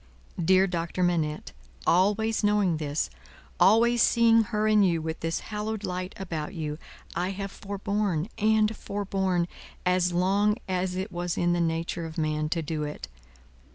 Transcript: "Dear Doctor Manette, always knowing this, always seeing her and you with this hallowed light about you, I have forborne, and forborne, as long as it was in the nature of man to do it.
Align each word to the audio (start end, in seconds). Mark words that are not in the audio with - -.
"Dear 0.43 0.65
Doctor 0.65 1.03
Manette, 1.03 1.51
always 1.85 2.43
knowing 2.43 2.77
this, 2.77 3.11
always 3.59 4.01
seeing 4.01 4.45
her 4.45 4.67
and 4.67 4.83
you 4.83 4.99
with 4.99 5.19
this 5.19 5.41
hallowed 5.41 5.83
light 5.83 6.15
about 6.17 6.55
you, 6.55 6.79
I 7.15 7.29
have 7.29 7.51
forborne, 7.51 8.27
and 8.39 8.75
forborne, 8.75 9.47
as 9.85 10.11
long 10.11 10.57
as 10.67 10.95
it 10.95 11.11
was 11.11 11.37
in 11.37 11.53
the 11.53 11.61
nature 11.61 12.07
of 12.07 12.17
man 12.17 12.49
to 12.49 12.63
do 12.63 12.81
it. 12.81 13.09